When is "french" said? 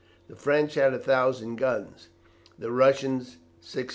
0.35-0.73